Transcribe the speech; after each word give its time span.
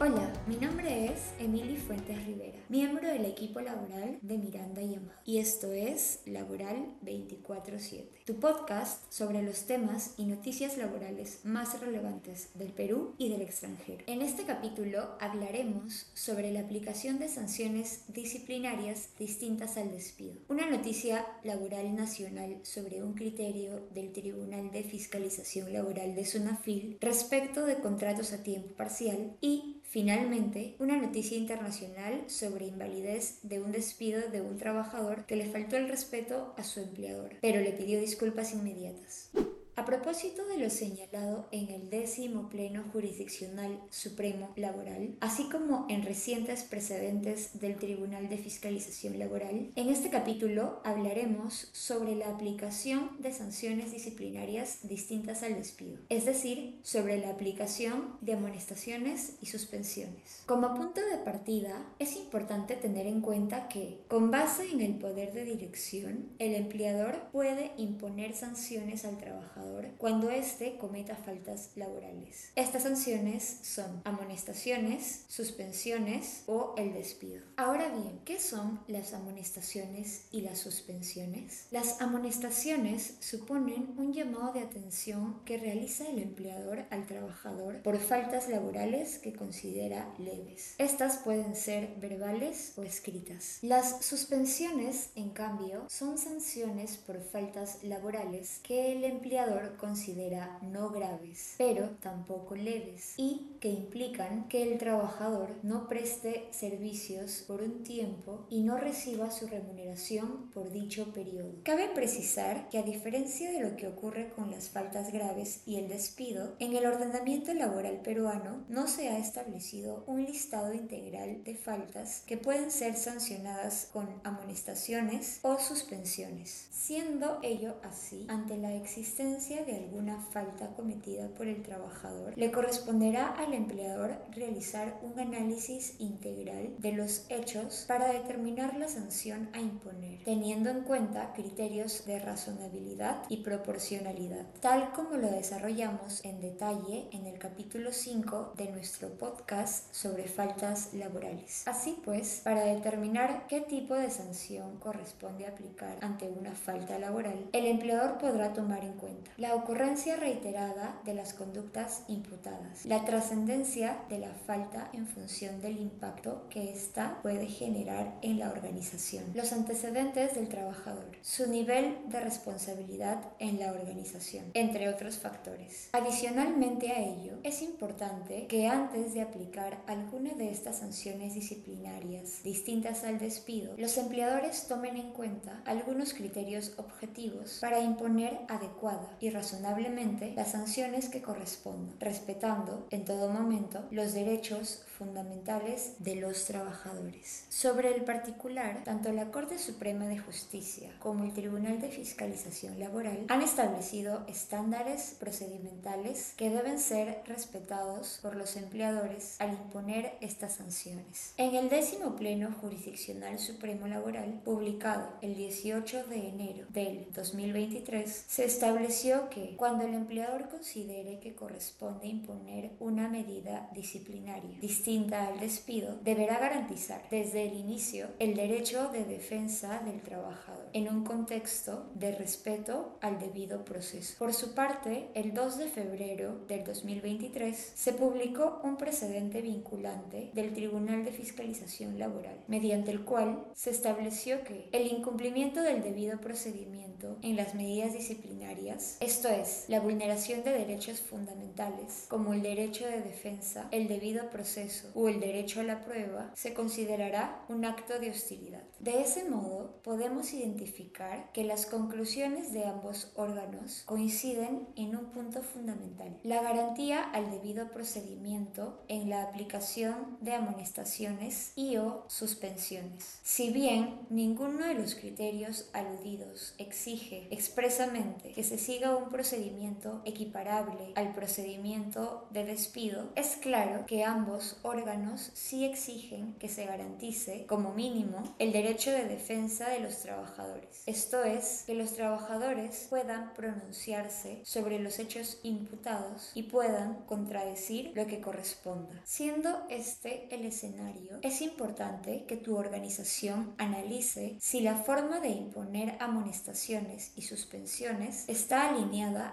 Hola, 0.00 0.32
mi 0.46 0.56
nombre 0.56 1.06
es 1.12 1.32
Emily 1.38 1.76
Fuentes 1.88 2.22
Rivera, 2.26 2.58
miembro 2.68 3.08
del 3.08 3.24
equipo 3.24 3.62
laboral 3.62 4.18
de 4.20 4.36
Miranda 4.36 4.82
y 4.82 4.94
Amado, 4.94 5.18
y 5.24 5.38
esto 5.38 5.72
es 5.72 6.20
Laboral 6.26 6.84
24-7, 7.02 8.04
tu 8.26 8.38
podcast 8.38 9.10
sobre 9.10 9.40
los 9.40 9.62
temas 9.62 10.12
y 10.18 10.26
noticias 10.26 10.76
laborales 10.76 11.40
más 11.44 11.80
relevantes 11.80 12.50
del 12.52 12.72
Perú 12.74 13.14
y 13.16 13.30
del 13.30 13.40
extranjero. 13.40 14.04
En 14.06 14.20
este 14.20 14.42
capítulo 14.44 15.16
hablaremos 15.18 16.10
sobre 16.12 16.52
la 16.52 16.60
aplicación 16.60 17.18
de 17.18 17.28
sanciones 17.28 18.02
disciplinarias 18.08 19.08
distintas 19.18 19.78
al 19.78 19.90
despido, 19.90 20.42
una 20.48 20.68
noticia 20.68 21.24
laboral 21.42 21.96
nacional 21.96 22.58
sobre 22.64 23.02
un 23.02 23.14
criterio 23.14 23.88
del 23.94 24.12
Tribunal 24.12 24.70
de 24.72 24.82
Fiscalización 24.84 25.72
Laboral 25.72 26.14
de 26.14 26.26
Sunafil 26.26 26.98
respecto 27.00 27.64
de 27.64 27.76
contratos 27.76 28.34
a 28.34 28.42
tiempo 28.42 28.74
parcial. 28.74 29.38
Y 29.40 29.76
Finalmente, 29.90 30.76
una 30.80 30.98
noticia 30.98 31.38
internacional 31.38 31.77
sobre 32.26 32.66
invalidez 32.66 33.38
de 33.42 33.60
un 33.60 33.72
despido 33.72 34.20
de 34.30 34.40
un 34.40 34.58
trabajador 34.58 35.24
que 35.26 35.36
le 35.36 35.46
faltó 35.46 35.76
el 35.76 35.88
respeto 35.88 36.54
a 36.56 36.64
su 36.64 36.80
empleador, 36.80 37.36
pero 37.40 37.60
le 37.60 37.72
pidió 37.72 38.00
disculpas 38.00 38.52
inmediatas. 38.52 39.30
A 39.78 39.84
propósito 39.84 40.44
de 40.48 40.58
lo 40.58 40.70
señalado 40.70 41.46
en 41.52 41.68
el 41.68 41.88
décimo 41.88 42.48
Pleno 42.48 42.82
Jurisdiccional 42.92 43.80
Supremo 43.90 44.50
Laboral, 44.56 45.14
así 45.20 45.48
como 45.48 45.86
en 45.88 46.02
recientes 46.02 46.64
precedentes 46.64 47.60
del 47.60 47.76
Tribunal 47.76 48.28
de 48.28 48.38
Fiscalización 48.38 49.20
Laboral, 49.20 49.70
en 49.76 49.88
este 49.88 50.10
capítulo 50.10 50.80
hablaremos 50.84 51.68
sobre 51.70 52.16
la 52.16 52.28
aplicación 52.28 53.10
de 53.20 53.32
sanciones 53.32 53.92
disciplinarias 53.92 54.80
distintas 54.82 55.44
al 55.44 55.54
despido, 55.54 55.98
es 56.08 56.24
decir, 56.26 56.80
sobre 56.82 57.20
la 57.20 57.30
aplicación 57.30 58.16
de 58.20 58.32
amonestaciones 58.32 59.36
y 59.40 59.46
suspensiones. 59.46 60.42
Como 60.46 60.74
punto 60.74 61.00
de 61.02 61.18
partida, 61.18 61.86
es 62.00 62.16
importante 62.16 62.74
tener 62.74 63.06
en 63.06 63.20
cuenta 63.20 63.68
que, 63.68 64.00
con 64.08 64.32
base 64.32 64.72
en 64.72 64.80
el 64.80 64.96
poder 64.96 65.32
de 65.32 65.44
dirección, 65.44 66.30
el 66.40 66.56
empleador 66.56 67.28
puede 67.30 67.70
imponer 67.76 68.34
sanciones 68.34 69.04
al 69.04 69.18
trabajador 69.18 69.67
cuando 69.98 70.30
éste 70.30 70.76
cometa 70.78 71.16
faltas 71.16 71.70
laborales. 71.74 72.52
Estas 72.54 72.82
sanciones 72.84 73.58
son 73.62 74.02
amonestaciones, 74.04 75.24
suspensiones 75.28 76.44
o 76.46 76.74
el 76.76 76.92
despido. 76.92 77.42
Ahora 77.56 77.88
bien, 77.88 78.20
¿qué 78.24 78.38
son 78.38 78.80
las 78.88 79.12
amonestaciones 79.14 80.26
y 80.30 80.42
las 80.42 80.58
suspensiones? 80.58 81.66
Las 81.70 82.00
amonestaciones 82.00 83.14
suponen 83.20 83.94
un 83.96 84.12
llamado 84.12 84.52
de 84.52 84.60
atención 84.60 85.40
que 85.44 85.58
realiza 85.58 86.08
el 86.08 86.18
empleador 86.18 86.84
al 86.90 87.06
trabajador 87.06 87.82
por 87.82 87.98
faltas 87.98 88.48
laborales 88.48 89.18
que 89.18 89.32
considera 89.32 90.12
leves. 90.18 90.74
Estas 90.78 91.18
pueden 91.18 91.54
ser 91.56 91.94
verbales 92.00 92.72
o 92.76 92.82
escritas. 92.82 93.58
Las 93.62 94.04
suspensiones, 94.04 95.10
en 95.14 95.30
cambio, 95.30 95.84
son 95.88 96.18
sanciones 96.18 96.96
por 96.96 97.20
faltas 97.20 97.82
laborales 97.82 98.60
que 98.62 98.92
el 98.92 99.04
empleador 99.04 99.57
considera 99.76 100.58
no 100.62 100.90
graves, 100.90 101.54
pero 101.58 101.90
tampoco 102.00 102.54
leves, 102.56 103.14
y 103.16 103.56
que 103.60 103.68
implican 103.68 104.48
que 104.48 104.62
el 104.62 104.78
trabajador 104.78 105.56
no 105.62 105.88
preste 105.88 106.48
servicios 106.52 107.44
por 107.46 107.62
un 107.62 107.82
tiempo 107.82 108.46
y 108.48 108.62
no 108.62 108.78
reciba 108.78 109.30
su 109.30 109.46
remuneración 109.46 110.50
por 110.52 110.70
dicho 110.70 111.12
periodo. 111.12 111.54
Cabe 111.64 111.88
precisar 111.88 112.68
que 112.68 112.78
a 112.78 112.82
diferencia 112.82 113.50
de 113.50 113.60
lo 113.60 113.76
que 113.76 113.88
ocurre 113.88 114.30
con 114.30 114.50
las 114.50 114.70
faltas 114.70 115.12
graves 115.12 115.62
y 115.66 115.76
el 115.76 115.88
despido, 115.88 116.54
en 116.58 116.76
el 116.76 116.86
ordenamiento 116.86 117.52
laboral 117.54 118.00
peruano 118.02 118.64
no 118.68 118.86
se 118.86 119.08
ha 119.08 119.18
establecido 119.18 120.04
un 120.06 120.24
listado 120.24 120.72
integral 120.72 121.42
de 121.44 121.54
faltas 121.54 122.22
que 122.26 122.36
pueden 122.36 122.70
ser 122.70 122.96
sancionadas 122.96 123.88
con 123.92 124.08
amonestaciones 124.24 125.40
o 125.42 125.58
suspensiones, 125.58 126.68
siendo 126.70 127.38
ello 127.42 127.76
así 127.82 128.26
ante 128.28 128.56
la 128.56 128.74
existencia 128.74 129.37
de 129.38 129.76
alguna 129.76 130.18
falta 130.18 130.74
cometida 130.74 131.28
por 131.28 131.46
el 131.46 131.62
trabajador, 131.62 132.36
le 132.36 132.50
corresponderá 132.50 133.28
al 133.28 133.54
empleador 133.54 134.18
realizar 134.32 134.98
un 135.00 135.20
análisis 135.20 135.94
integral 136.00 136.74
de 136.78 136.90
los 136.90 137.24
hechos 137.28 137.84
para 137.86 138.12
determinar 138.12 138.76
la 138.76 138.88
sanción 138.88 139.48
a 139.52 139.60
imponer, 139.60 140.24
teniendo 140.24 140.70
en 140.70 140.82
cuenta 140.82 141.34
criterios 141.34 142.04
de 142.04 142.18
razonabilidad 142.18 143.22
y 143.28 143.38
proporcionalidad, 143.44 144.44
tal 144.58 144.90
como 144.90 145.16
lo 145.16 145.30
desarrollamos 145.30 146.24
en 146.24 146.40
detalle 146.40 147.06
en 147.12 147.26
el 147.26 147.38
capítulo 147.38 147.92
5 147.92 148.54
de 148.56 148.72
nuestro 148.72 149.08
podcast 149.10 149.94
sobre 149.94 150.24
faltas 150.24 150.94
laborales. 150.94 151.62
Así 151.68 151.96
pues, 152.04 152.40
para 152.42 152.64
determinar 152.64 153.46
qué 153.46 153.60
tipo 153.60 153.94
de 153.94 154.10
sanción 154.10 154.78
corresponde 154.80 155.46
aplicar 155.46 155.96
ante 156.00 156.28
una 156.28 156.56
falta 156.56 156.98
laboral, 156.98 157.48
el 157.52 157.66
empleador 157.66 158.18
podrá 158.18 158.52
tomar 158.52 158.82
en 158.82 158.94
cuenta 158.94 159.27
la 159.36 159.54
ocurrencia 159.54 160.16
reiterada 160.16 161.00
de 161.04 161.14
las 161.14 161.34
conductas 161.34 162.02
imputadas, 162.08 162.84
la 162.84 163.04
trascendencia 163.04 163.98
de 164.08 164.18
la 164.18 164.32
falta 164.46 164.90
en 164.92 165.06
función 165.06 165.60
del 165.60 165.78
impacto 165.78 166.46
que 166.50 166.72
ésta 166.72 167.18
puede 167.22 167.46
generar 167.46 168.18
en 168.22 168.38
la 168.38 168.50
organización, 168.50 169.24
los 169.34 169.52
antecedentes 169.52 170.34
del 170.34 170.48
trabajador, 170.48 171.16
su 171.22 171.48
nivel 171.48 171.96
de 172.06 172.20
responsabilidad 172.20 173.20
en 173.38 173.58
la 173.58 173.72
organización, 173.72 174.46
entre 174.54 174.88
otros 174.88 175.18
factores. 175.18 175.90
Adicionalmente 175.92 176.92
a 176.92 177.00
ello, 177.00 177.34
es 177.42 177.62
importante 177.62 178.46
que 178.46 178.66
antes 178.66 179.14
de 179.14 179.22
aplicar 179.22 179.82
alguna 179.86 180.34
de 180.34 180.50
estas 180.50 180.78
sanciones 180.78 181.34
disciplinarias 181.34 182.42
distintas 182.42 183.04
al 183.04 183.18
despido, 183.18 183.74
los 183.76 183.96
empleadores 183.98 184.66
tomen 184.68 184.96
en 184.96 185.12
cuenta 185.12 185.62
algunos 185.64 186.14
criterios 186.14 186.72
objetivos 186.76 187.58
para 187.60 187.80
imponer 187.80 188.40
adecuada 188.48 189.16
y 189.20 189.30
razonablemente 189.30 190.32
las 190.34 190.52
sanciones 190.52 191.08
que 191.08 191.22
correspondan, 191.22 191.98
respetando 192.00 192.86
en 192.90 193.04
todo 193.04 193.28
momento 193.28 193.84
los 193.90 194.12
derechos 194.12 194.84
fundamentales 194.98 195.92
de 196.00 196.16
los 196.16 196.44
trabajadores. 196.44 197.44
Sobre 197.48 197.94
el 197.94 198.04
particular, 198.04 198.82
tanto 198.84 199.12
la 199.12 199.30
Corte 199.30 199.58
Suprema 199.58 200.06
de 200.06 200.18
Justicia 200.18 200.90
como 200.98 201.24
el 201.24 201.32
Tribunal 201.32 201.80
de 201.80 201.88
Fiscalización 201.88 202.80
Laboral 202.80 203.24
han 203.28 203.42
establecido 203.42 204.24
estándares 204.26 205.16
procedimentales 205.20 206.34
que 206.36 206.50
deben 206.50 206.80
ser 206.80 207.22
respetados 207.26 208.18
por 208.22 208.34
los 208.34 208.56
empleadores 208.56 209.36
al 209.40 209.52
imponer 209.52 210.16
estas 210.20 210.56
sanciones. 210.56 211.32
En 211.36 211.54
el 211.54 211.68
décimo 211.68 212.16
Pleno 212.16 212.52
Jurisdiccional 212.60 213.38
Supremo 213.38 213.86
Laboral, 213.86 214.40
publicado 214.44 215.08
el 215.22 215.36
18 215.36 216.06
de 216.08 216.28
enero 216.28 216.66
del 216.70 217.06
2023, 217.12 218.24
se 218.28 218.44
estableció 218.44 219.07
que 219.08 219.56
cuando 219.56 219.84
el 219.84 219.94
empleador 219.94 220.48
considere 220.48 221.18
que 221.18 221.34
corresponde 221.34 222.06
imponer 222.06 222.72
una 222.78 223.08
medida 223.08 223.70
disciplinaria 223.72 224.58
distinta 224.60 225.26
al 225.26 225.40
despido, 225.40 225.98
deberá 226.04 226.38
garantizar 226.38 227.02
desde 227.10 227.46
el 227.48 227.56
inicio 227.56 228.08
el 228.18 228.34
derecho 228.34 228.90
de 228.90 229.04
defensa 229.04 229.80
del 229.80 230.02
trabajador 230.02 230.68
en 230.74 230.88
un 230.88 231.04
contexto 231.04 231.86
de 231.94 232.12
respeto 232.14 232.98
al 233.00 233.18
debido 233.18 233.64
proceso. 233.64 234.16
Por 234.18 234.34
su 234.34 234.54
parte, 234.54 235.08
el 235.14 235.32
2 235.32 235.58
de 235.58 235.68
febrero 235.68 236.40
del 236.46 236.64
2023 236.64 237.72
se 237.74 237.92
publicó 237.94 238.60
un 238.62 238.76
precedente 238.76 239.40
vinculante 239.40 240.30
del 240.34 240.52
Tribunal 240.52 241.04
de 241.04 241.12
Fiscalización 241.12 241.98
Laboral, 241.98 242.44
mediante 242.46 242.90
el 242.90 243.04
cual 243.04 243.46
se 243.54 243.70
estableció 243.70 244.44
que 244.44 244.68
el 244.72 244.86
incumplimiento 244.86 245.62
del 245.62 245.82
debido 245.82 246.20
procedimiento 246.20 247.16
en 247.22 247.36
las 247.36 247.54
medidas 247.54 247.92
disciplinarias, 247.92 248.97
esto 249.00 249.28
es, 249.28 249.64
la 249.68 249.80
vulneración 249.80 250.42
de 250.42 250.52
derechos 250.52 251.00
fundamentales, 251.00 252.06
como 252.08 252.34
el 252.34 252.42
derecho 252.42 252.84
de 252.84 253.00
defensa, 253.00 253.68
el 253.70 253.86
debido 253.86 254.28
proceso 254.30 254.90
o 254.94 255.08
el 255.08 255.20
derecho 255.20 255.60
a 255.60 255.64
la 255.64 255.84
prueba, 255.84 256.32
se 256.34 256.52
considerará 256.52 257.44
un 257.48 257.64
acto 257.64 257.98
de 258.00 258.10
hostilidad. 258.10 258.62
De 258.80 259.00
ese 259.00 259.24
modo, 259.28 259.80
podemos 259.82 260.32
identificar 260.32 261.30
que 261.32 261.44
las 261.44 261.66
conclusiones 261.66 262.52
de 262.52 262.64
ambos 262.64 263.12
órganos 263.14 263.82
coinciden 263.86 264.68
en 264.76 264.96
un 264.96 265.06
punto 265.06 265.42
fundamental, 265.42 266.18
la 266.24 266.42
garantía 266.42 267.02
al 267.02 267.30
debido 267.30 267.70
procedimiento 267.70 268.82
en 268.88 269.10
la 269.10 269.22
aplicación 269.22 270.18
de 270.20 270.34
amonestaciones 270.34 271.52
y 271.54 271.76
o 271.76 272.04
suspensiones. 272.08 273.20
Si 273.22 273.50
bien 273.50 274.00
ninguno 274.10 274.66
de 274.66 274.74
los 274.74 274.94
criterios 274.94 275.70
aludidos 275.72 276.54
exige 276.58 277.28
expresamente 277.30 278.32
que 278.32 278.44
se 278.44 278.58
siga 278.58 278.87
un 278.96 279.10
procedimiento 279.10 280.02
equiparable 280.04 280.92
al 280.94 281.12
procedimiento 281.12 282.26
de 282.30 282.44
despido, 282.44 283.10
es 283.14 283.36
claro 283.36 283.86
que 283.86 284.04
ambos 284.04 284.58
órganos 284.62 285.30
sí 285.34 285.64
exigen 285.64 286.34
que 286.34 286.48
se 286.48 286.66
garantice, 286.66 287.46
como 287.46 287.72
mínimo, 287.72 288.22
el 288.38 288.52
derecho 288.52 288.90
de 288.90 289.04
defensa 289.04 289.68
de 289.68 289.80
los 289.80 289.98
trabajadores. 289.98 290.82
Esto 290.86 291.22
es, 291.24 291.64
que 291.66 291.74
los 291.74 291.94
trabajadores 291.94 292.86
puedan 292.88 293.34
pronunciarse 293.34 294.40
sobre 294.44 294.78
los 294.78 294.98
hechos 294.98 295.38
imputados 295.42 296.30
y 296.34 296.44
puedan 296.44 297.04
contradecir 297.06 297.92
lo 297.94 298.06
que 298.06 298.20
corresponda. 298.20 299.00
Siendo 299.04 299.66
este 299.68 300.34
el 300.34 300.44
escenario, 300.44 301.18
es 301.22 301.42
importante 301.42 302.24
que 302.26 302.36
tu 302.36 302.56
organización 302.56 303.54
analice 303.58 304.36
si 304.40 304.60
la 304.60 304.76
forma 304.76 305.20
de 305.20 305.28
imponer 305.28 305.96
amonestaciones 306.00 307.12
y 307.16 307.22
suspensiones 307.22 308.24
está 308.28 308.68
alineada 308.68 308.77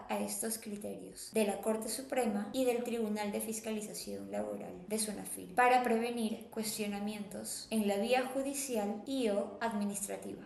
a 0.10 0.20
estos 0.22 0.58
criterios 0.58 1.30
de 1.32 1.46
la 1.46 1.62
Corte 1.62 1.88
Suprema 1.88 2.50
y 2.52 2.66
del 2.66 2.84
Tribunal 2.84 3.32
de 3.32 3.40
Fiscalización 3.40 4.32
Laboral 4.32 4.74
de 4.88 4.98
SUNAFIL 4.98 5.54
para 5.54 5.84
prevenir 5.84 6.48
cuestionamientos 6.50 7.68
en 7.70 7.88
la 7.88 7.98
vía 7.98 8.26
judicial 8.34 9.04
y 9.06 9.30
o 9.30 9.60
administrativa. 9.62 10.42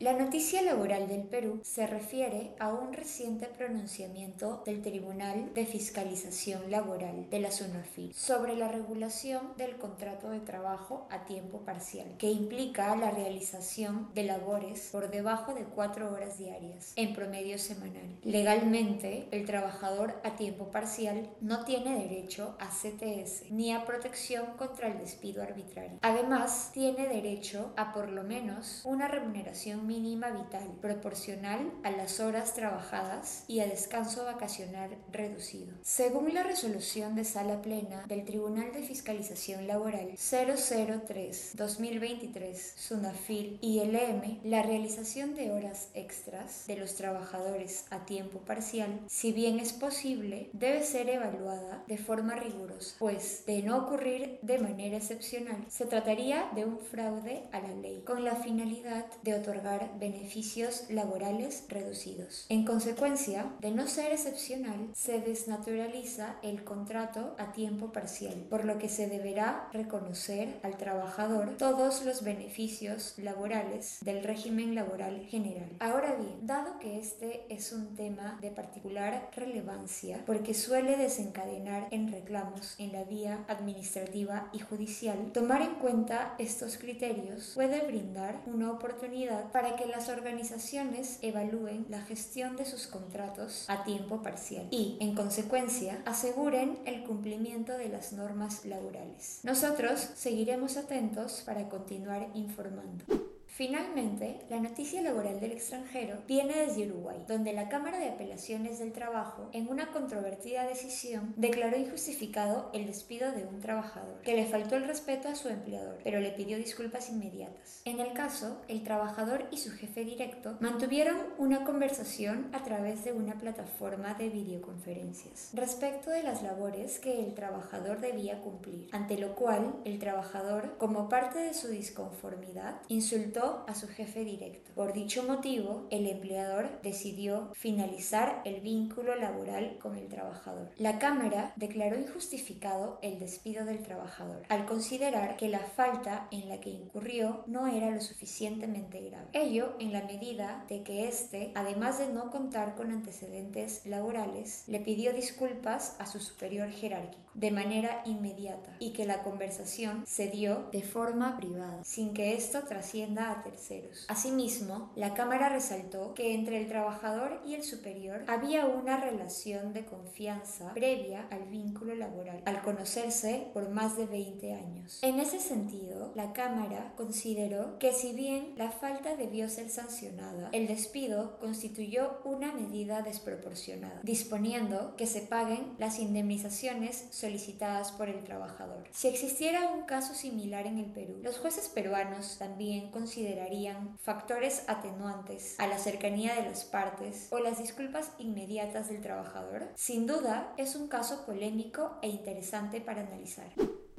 La 0.00 0.14
noticia 0.14 0.62
laboral 0.62 1.08
del 1.08 1.24
Perú 1.24 1.60
se 1.62 1.86
refiere 1.86 2.54
a 2.58 2.72
un 2.72 2.94
reciente 2.94 3.44
pronunciamiento 3.44 4.62
del 4.64 4.80
Tribunal 4.80 5.52
de 5.52 5.66
Fiscalización 5.66 6.70
Laboral 6.70 7.28
de 7.28 7.38
la 7.38 7.50
SUNAFIL 7.50 8.14
sobre 8.14 8.56
la 8.56 8.68
regulación 8.68 9.52
del 9.58 9.76
contrato 9.76 10.30
de 10.30 10.40
trabajo 10.40 11.06
a 11.10 11.26
tiempo 11.26 11.66
parcial, 11.66 12.06
que 12.16 12.30
implica 12.30 12.96
la 12.96 13.10
realización 13.10 14.08
de 14.14 14.24
labores 14.24 14.88
por 14.90 15.10
debajo 15.10 15.52
de 15.52 15.64
cuatro 15.64 16.10
horas 16.10 16.38
diarias, 16.38 16.94
en 16.96 17.12
promedio 17.12 17.58
semanal. 17.58 18.16
Legalmente, 18.24 19.28
el 19.32 19.44
trabajador 19.44 20.18
a 20.24 20.34
tiempo 20.34 20.70
parcial 20.70 21.28
no 21.42 21.66
tiene 21.66 21.98
derecho 22.08 22.56
a 22.58 22.70
CTS 22.70 23.50
ni 23.50 23.70
a 23.74 23.84
protección 23.84 24.46
contra 24.56 24.88
el 24.88 24.98
despido 24.98 25.42
arbitrario. 25.42 25.98
Además, 26.00 26.70
tiene 26.72 27.06
derecho 27.06 27.74
a 27.76 27.92
por 27.92 28.08
lo 28.08 28.22
menos 28.22 28.80
una 28.86 29.06
remuneración 29.06 29.89
mínima 29.90 30.30
vital 30.30 30.70
proporcional 30.80 31.72
a 31.82 31.90
las 31.90 32.20
horas 32.20 32.54
trabajadas 32.54 33.42
y 33.48 33.58
a 33.58 33.66
descanso 33.66 34.24
vacacional 34.24 34.90
reducido. 35.10 35.72
Según 35.82 36.32
la 36.32 36.44
resolución 36.44 37.16
de 37.16 37.24
sala 37.24 37.60
plena 37.60 38.04
del 38.06 38.24
Tribunal 38.24 38.72
de 38.72 38.84
Fiscalización 38.84 39.66
Laboral 39.66 40.12
003-2023 40.12 42.54
SUNAFIL 42.76 43.58
y 43.60 43.80
LM, 43.80 44.38
la 44.44 44.62
realización 44.62 45.34
de 45.34 45.50
horas 45.50 45.88
extras 45.94 46.68
de 46.68 46.76
los 46.76 46.94
trabajadores 46.94 47.86
a 47.90 48.04
tiempo 48.04 48.38
parcial, 48.38 49.00
si 49.08 49.32
bien 49.32 49.58
es 49.58 49.72
posible, 49.72 50.50
debe 50.52 50.84
ser 50.84 51.08
evaluada 51.08 51.82
de 51.88 51.98
forma 51.98 52.36
rigurosa, 52.36 52.94
pues 53.00 53.44
de 53.44 53.62
no 53.62 53.78
ocurrir 53.78 54.38
de 54.42 54.58
manera 54.58 54.98
excepcional, 54.98 55.64
se 55.68 55.86
trataría 55.86 56.48
de 56.54 56.64
un 56.64 56.78
fraude 56.78 57.42
a 57.50 57.58
la 57.58 57.74
ley, 57.74 58.04
con 58.06 58.24
la 58.24 58.36
finalidad 58.36 59.06
de 59.24 59.34
otorgar 59.34 59.79
beneficios 59.98 60.84
laborales 60.88 61.64
reducidos. 61.68 62.46
En 62.48 62.64
consecuencia, 62.64 63.52
de 63.60 63.70
no 63.70 63.86
ser 63.86 64.12
excepcional, 64.12 64.90
se 64.94 65.20
desnaturaliza 65.20 66.36
el 66.42 66.64
contrato 66.64 67.34
a 67.38 67.52
tiempo 67.52 67.92
parcial, 67.92 68.46
por 68.48 68.64
lo 68.64 68.78
que 68.78 68.88
se 68.88 69.08
deberá 69.08 69.68
reconocer 69.72 70.58
al 70.62 70.76
trabajador 70.76 71.56
todos 71.56 72.04
los 72.04 72.22
beneficios 72.22 73.14
laborales 73.18 73.98
del 74.02 74.24
régimen 74.24 74.74
laboral 74.74 75.26
general. 75.26 75.70
Ahora 75.80 76.14
bien, 76.14 76.46
dado 76.46 76.78
que 76.78 76.98
este 76.98 77.46
es 77.48 77.72
un 77.72 77.94
tema 77.94 78.38
de 78.40 78.50
particular 78.50 79.30
relevancia 79.34 80.22
porque 80.26 80.54
suele 80.54 80.96
desencadenar 80.96 81.88
en 81.90 82.10
reclamos 82.10 82.74
en 82.78 82.92
la 82.92 83.04
vía 83.04 83.44
administrativa 83.48 84.48
y 84.52 84.58
judicial, 84.58 85.30
tomar 85.32 85.62
en 85.62 85.74
cuenta 85.76 86.34
estos 86.38 86.78
criterios 86.78 87.52
puede 87.54 87.86
brindar 87.86 88.40
una 88.46 88.70
oportunidad 88.70 89.50
para 89.52 89.69
que 89.76 89.86
las 89.86 90.08
organizaciones 90.08 91.18
evalúen 91.22 91.86
la 91.88 92.00
gestión 92.00 92.56
de 92.56 92.66
sus 92.66 92.86
contratos 92.86 93.64
a 93.68 93.84
tiempo 93.84 94.22
parcial 94.22 94.66
y, 94.70 94.96
en 95.00 95.14
consecuencia, 95.14 96.02
aseguren 96.04 96.78
el 96.84 97.04
cumplimiento 97.04 97.76
de 97.76 97.88
las 97.88 98.12
normas 98.12 98.64
laborales. 98.64 99.40
Nosotros 99.42 100.08
seguiremos 100.14 100.76
atentos 100.76 101.42
para 101.44 101.68
continuar 101.68 102.28
informando. 102.34 103.29
Finalmente, 103.60 104.38
la 104.48 104.58
noticia 104.58 105.02
laboral 105.02 105.38
del 105.38 105.52
extranjero 105.52 106.22
viene 106.26 106.64
desde 106.64 106.86
Uruguay, 106.86 107.22
donde 107.28 107.52
la 107.52 107.68
Cámara 107.68 107.98
de 107.98 108.08
Apelaciones 108.08 108.78
del 108.78 108.94
Trabajo, 108.94 109.50
en 109.52 109.68
una 109.68 109.92
controvertida 109.92 110.66
decisión, 110.66 111.34
declaró 111.36 111.76
injustificado 111.76 112.70
el 112.72 112.86
despido 112.86 113.32
de 113.32 113.44
un 113.44 113.60
trabajador, 113.60 114.22
que 114.22 114.34
le 114.34 114.46
faltó 114.46 114.76
el 114.76 114.86
respeto 114.86 115.28
a 115.28 115.34
su 115.34 115.50
empleador, 115.50 115.98
pero 116.02 116.20
le 116.20 116.30
pidió 116.30 116.56
disculpas 116.56 117.10
inmediatas. 117.10 117.82
En 117.84 118.00
el 118.00 118.14
caso, 118.14 118.62
el 118.66 118.82
trabajador 118.82 119.46
y 119.50 119.58
su 119.58 119.70
jefe 119.72 120.06
directo 120.06 120.56
mantuvieron 120.60 121.18
una 121.36 121.62
conversación 121.62 122.48
a 122.54 122.62
través 122.62 123.04
de 123.04 123.12
una 123.12 123.34
plataforma 123.34 124.14
de 124.14 124.30
videoconferencias 124.30 125.50
respecto 125.52 126.08
de 126.08 126.22
las 126.22 126.42
labores 126.42 126.98
que 126.98 127.22
el 127.22 127.34
trabajador 127.34 128.00
debía 128.00 128.40
cumplir, 128.40 128.88
ante 128.92 129.18
lo 129.18 129.34
cual 129.34 129.74
el 129.84 129.98
trabajador, 129.98 130.78
como 130.78 131.10
parte 131.10 131.40
de 131.40 131.52
su 131.52 131.68
disconformidad, 131.68 132.80
insultó 132.88 133.49
a 133.66 133.74
su 133.74 133.88
jefe 133.88 134.24
directo. 134.24 134.70
Por 134.74 134.92
dicho 134.92 135.22
motivo, 135.22 135.86
el 135.90 136.06
empleador 136.06 136.80
decidió 136.82 137.50
finalizar 137.54 138.42
el 138.44 138.60
vínculo 138.60 139.14
laboral 139.16 139.78
con 139.80 139.96
el 139.96 140.08
trabajador. 140.08 140.70
La 140.76 140.98
Cámara 140.98 141.52
declaró 141.56 141.98
injustificado 141.98 142.98
el 143.02 143.18
despido 143.18 143.64
del 143.64 143.82
trabajador, 143.82 144.42
al 144.48 144.66
considerar 144.66 145.36
que 145.36 145.48
la 145.48 145.60
falta 145.60 146.28
en 146.30 146.48
la 146.48 146.60
que 146.60 146.70
incurrió 146.70 147.44
no 147.46 147.66
era 147.66 147.90
lo 147.90 148.00
suficientemente 148.00 149.00
grave. 149.00 149.28
Ello 149.32 149.74
en 149.78 149.92
la 149.92 150.02
medida 150.02 150.64
de 150.68 150.82
que 150.82 151.08
éste, 151.08 151.52
además 151.54 151.98
de 151.98 152.08
no 152.08 152.30
contar 152.30 152.74
con 152.74 152.90
antecedentes 152.90 153.84
laborales, 153.86 154.64
le 154.66 154.80
pidió 154.80 155.12
disculpas 155.12 155.96
a 155.98 156.06
su 156.06 156.20
superior 156.20 156.68
jerárquico 156.70 157.30
de 157.34 157.50
manera 157.50 158.02
inmediata 158.04 158.76
y 158.78 158.92
que 158.92 159.06
la 159.06 159.22
conversación 159.22 160.04
se 160.06 160.28
dio 160.28 160.68
de 160.72 160.82
forma 160.82 161.36
privada, 161.36 161.82
sin 161.84 162.12
que 162.12 162.34
esto 162.34 162.62
trascienda 162.64 163.30
a 163.30 163.39
terceros. 163.42 164.06
Asimismo, 164.08 164.92
la 164.96 165.14
Cámara 165.14 165.48
resaltó 165.48 166.14
que 166.14 166.34
entre 166.34 166.60
el 166.60 166.68
trabajador 166.68 167.40
y 167.46 167.54
el 167.54 167.62
superior 167.62 168.24
había 168.26 168.66
una 168.66 168.98
relación 168.98 169.72
de 169.72 169.84
confianza 169.84 170.72
previa 170.74 171.26
al 171.30 171.44
vínculo 171.48 171.94
laboral, 171.94 172.42
al 172.46 172.62
conocerse 172.62 173.48
por 173.52 173.70
más 173.70 173.96
de 173.96 174.06
20 174.06 174.54
años. 174.54 174.98
En 175.02 175.20
ese 175.20 175.38
sentido, 175.38 176.12
la 176.14 176.32
Cámara 176.32 176.94
consideró 176.96 177.78
que 177.78 177.92
si 177.92 178.12
bien 178.12 178.54
la 178.56 178.70
falta 178.70 179.16
debió 179.16 179.48
ser 179.48 179.70
sancionada, 179.70 180.48
el 180.52 180.66
despido 180.66 181.38
constituyó 181.38 182.20
una 182.24 182.52
medida 182.52 183.02
desproporcionada, 183.02 184.00
disponiendo 184.02 184.96
que 184.96 185.06
se 185.06 185.20
paguen 185.20 185.74
las 185.78 185.98
indemnizaciones 185.98 187.06
solicitadas 187.10 187.92
por 187.92 188.08
el 188.08 188.24
trabajador. 188.24 188.84
Si 188.92 189.08
existiera 189.08 189.70
un 189.72 189.82
caso 189.82 190.14
similar 190.14 190.66
en 190.66 190.78
el 190.78 190.86
Perú, 190.86 191.20
los 191.22 191.38
jueces 191.38 191.68
peruanos 191.68 192.36
también 192.38 192.90
considerarían 193.20 193.98
factores 193.98 194.64
atenuantes 194.66 195.54
a 195.60 195.66
la 195.66 195.78
cercanía 195.78 196.34
de 196.36 196.42
las 196.42 196.64
partes 196.64 197.28
o 197.30 197.38
las 197.38 197.58
disculpas 197.58 198.12
inmediatas 198.18 198.88
del 198.88 199.02
trabajador. 199.02 199.68
Sin 199.74 200.06
duda, 200.06 200.54
es 200.56 200.74
un 200.74 200.88
caso 200.88 201.26
polémico 201.26 201.98
e 202.00 202.08
interesante 202.08 202.80
para 202.80 203.02
analizar. 203.02 203.48